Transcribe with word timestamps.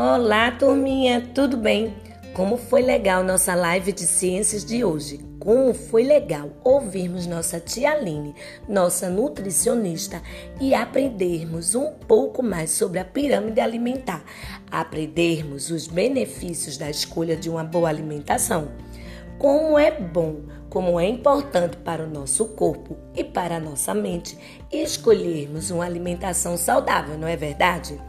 Olá, 0.00 0.52
turminha, 0.52 1.20
tudo 1.34 1.56
bem? 1.56 1.92
Como 2.32 2.56
foi 2.56 2.82
legal 2.82 3.24
nossa 3.24 3.56
live 3.56 3.90
de 3.90 4.04
ciências 4.04 4.64
de 4.64 4.84
hoje? 4.84 5.18
Como 5.40 5.74
foi 5.74 6.04
legal 6.04 6.50
ouvirmos 6.62 7.26
nossa 7.26 7.58
tia 7.58 7.90
Aline, 7.90 8.32
nossa 8.68 9.10
nutricionista, 9.10 10.22
e 10.60 10.72
aprendermos 10.72 11.74
um 11.74 11.90
pouco 11.90 12.44
mais 12.44 12.70
sobre 12.70 13.00
a 13.00 13.04
pirâmide 13.04 13.60
alimentar, 13.60 14.22
aprendermos 14.70 15.68
os 15.68 15.88
benefícios 15.88 16.78
da 16.78 16.88
escolha 16.88 17.34
de 17.34 17.50
uma 17.50 17.64
boa 17.64 17.88
alimentação. 17.88 18.68
Como 19.36 19.76
é 19.76 19.90
bom, 19.90 20.42
como 20.70 21.00
é 21.00 21.08
importante 21.08 21.76
para 21.78 22.04
o 22.04 22.08
nosso 22.08 22.44
corpo 22.50 22.96
e 23.16 23.24
para 23.24 23.56
a 23.56 23.60
nossa 23.60 23.92
mente 23.94 24.38
escolhermos 24.70 25.72
uma 25.72 25.84
alimentação 25.84 26.56
saudável, 26.56 27.18
não 27.18 27.26
é 27.26 27.36
verdade? 27.36 28.00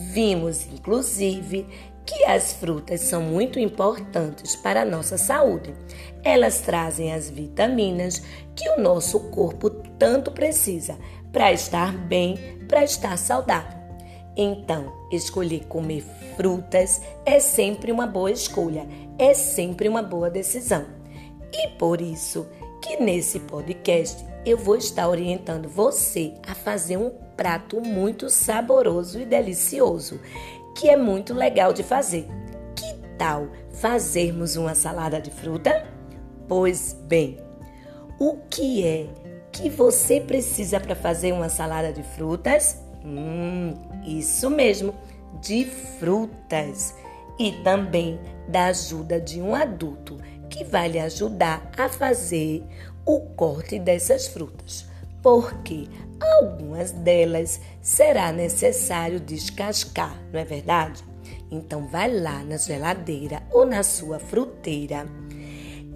Vimos, 0.00 0.64
inclusive, 0.72 1.66
que 2.06 2.24
as 2.24 2.52
frutas 2.52 3.00
são 3.00 3.20
muito 3.20 3.58
importantes 3.58 4.54
para 4.54 4.82
a 4.82 4.84
nossa 4.84 5.18
saúde. 5.18 5.74
Elas 6.22 6.60
trazem 6.60 7.12
as 7.12 7.28
vitaminas 7.28 8.22
que 8.54 8.68
o 8.70 8.80
nosso 8.80 9.18
corpo 9.30 9.68
tanto 9.98 10.30
precisa 10.30 10.96
para 11.32 11.52
estar 11.52 11.92
bem, 11.92 12.38
para 12.68 12.84
estar 12.84 13.18
saudável. 13.18 13.76
Então, 14.36 14.92
escolher 15.10 15.64
comer 15.64 16.04
frutas 16.36 17.02
é 17.26 17.40
sempre 17.40 17.90
uma 17.90 18.06
boa 18.06 18.30
escolha, 18.30 18.86
é 19.18 19.34
sempre 19.34 19.88
uma 19.88 20.00
boa 20.00 20.30
decisão. 20.30 20.86
E 21.52 21.70
por 21.70 22.00
isso 22.00 22.46
que 22.88 22.96
nesse 22.96 23.38
podcast 23.40 24.24
eu 24.46 24.56
vou 24.56 24.74
estar 24.74 25.06
orientando 25.06 25.68
você 25.68 26.32
a 26.46 26.54
fazer 26.54 26.96
um 26.96 27.10
prato 27.36 27.82
muito 27.82 28.30
saboroso 28.30 29.20
e 29.20 29.26
delicioso, 29.26 30.18
que 30.74 30.88
é 30.88 30.96
muito 30.96 31.34
legal 31.34 31.74
de 31.74 31.82
fazer. 31.82 32.26
Que 32.74 32.94
tal 33.18 33.48
fazermos 33.72 34.56
uma 34.56 34.74
salada 34.74 35.20
de 35.20 35.30
fruta? 35.30 35.86
Pois 36.48 36.94
bem, 37.02 37.36
o 38.18 38.38
que 38.48 38.86
é 38.86 39.06
que 39.52 39.68
você 39.68 40.18
precisa 40.18 40.80
para 40.80 40.96
fazer 40.96 41.32
uma 41.32 41.50
salada 41.50 41.92
de 41.92 42.02
frutas? 42.02 42.78
Hum, 43.04 43.74
isso 44.06 44.48
mesmo, 44.48 44.94
de 45.42 45.66
frutas. 45.66 46.94
E 47.38 47.52
também 47.62 48.18
da 48.48 48.66
ajuda 48.66 49.20
de 49.20 49.42
um 49.42 49.54
adulto 49.54 50.16
que 50.50 50.64
vai 50.64 50.88
lhe 50.88 50.98
ajudar 50.98 51.70
a 51.76 51.88
fazer 51.88 52.62
o 53.04 53.20
corte 53.20 53.78
dessas 53.78 54.26
frutas, 54.26 54.86
porque 55.22 55.88
algumas 56.20 56.90
delas 56.92 57.60
será 57.80 58.32
necessário 58.32 59.20
descascar, 59.20 60.14
não 60.32 60.40
é 60.40 60.44
verdade? 60.44 61.02
Então 61.50 61.86
vai 61.88 62.12
lá 62.12 62.44
na 62.44 62.56
geladeira 62.56 63.42
ou 63.50 63.64
na 63.64 63.82
sua 63.82 64.18
fruteira 64.18 65.06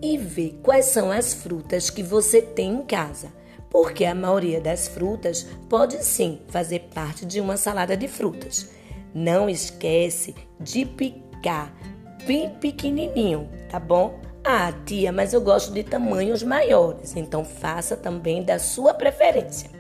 e 0.03 0.17
vê 0.19 0.55
quais 0.63 0.87
são 0.87 1.11
as 1.11 1.33
frutas 1.33 1.91
que 1.91 2.03
você 2.03 2.43
tem 2.43 2.73
em 2.73 2.83
casa, 2.83 3.33
porque 3.71 4.05
a 4.05 4.15
maioria 4.15 4.61
das 4.61 4.89
frutas 4.89 5.47
pode 5.69 6.03
sim 6.05 6.41
fazer 6.49 6.89
parte 6.95 7.25
de 7.25 7.41
uma 7.41 7.57
salada 7.57 7.97
de 7.97 8.09
frutas. 8.09 8.71
Não 9.15 9.49
esquece 9.49 10.35
de 10.59 10.85
picar 10.85 11.73
bem 12.27 12.51
pequenininho, 12.51 13.49
tá 13.71 13.79
bom? 13.79 14.21
Ah, 14.45 14.73
tia, 14.85 15.13
mas 15.13 15.33
eu 15.33 15.41
gosto 15.41 15.73
de 15.73 15.85
tamanhos 15.85 16.43
maiores, 16.43 17.15
então 17.15 17.45
faça 17.45 17.97
também 17.97 18.43
da 18.43 18.59
sua 18.59 18.93
preferência. 18.93 19.71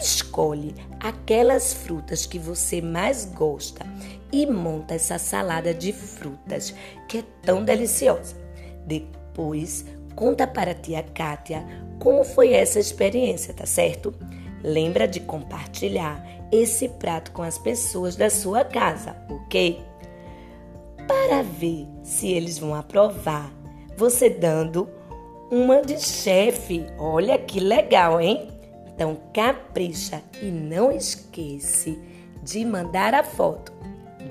Escolhe 0.00 0.74
aquelas 0.98 1.74
frutas 1.74 2.24
que 2.24 2.38
você 2.38 2.80
mais 2.80 3.26
gosta 3.26 3.84
e 4.32 4.46
monta 4.46 4.94
essa 4.94 5.18
salada 5.18 5.74
de 5.74 5.92
frutas 5.92 6.74
que 7.06 7.18
é 7.18 7.24
tão 7.42 7.62
deliciosa. 7.62 8.34
Depois, 8.86 9.84
conta 10.16 10.46
para 10.46 10.70
a 10.70 10.74
tia 10.74 11.02
Kátia 11.02 11.62
como 11.98 12.24
foi 12.24 12.54
essa 12.54 12.80
experiência, 12.80 13.52
tá 13.52 13.66
certo? 13.66 14.14
Lembra 14.62 15.06
de 15.06 15.20
compartilhar 15.20 16.24
esse 16.50 16.88
prato 16.88 17.32
com 17.32 17.42
as 17.42 17.58
pessoas 17.58 18.16
da 18.16 18.30
sua 18.30 18.64
casa, 18.64 19.14
ok? 19.28 19.84
Para 21.06 21.42
ver 21.42 21.86
se 22.02 22.28
eles 22.32 22.58
vão 22.58 22.74
aprovar 22.74 23.63
você 23.96 24.30
dando 24.30 24.88
uma 25.50 25.82
de 25.82 26.00
chefe. 26.00 26.86
Olha 26.98 27.38
que 27.38 27.60
legal, 27.60 28.20
hein? 28.20 28.48
Então 28.86 29.16
capricha 29.32 30.22
e 30.40 30.46
não 30.46 30.92
esquece 30.92 31.98
de 32.42 32.64
mandar 32.64 33.14
a 33.14 33.24
foto. 33.24 33.72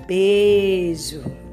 Beijo! 0.06 1.43